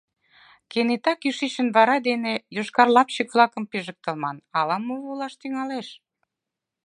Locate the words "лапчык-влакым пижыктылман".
2.95-4.37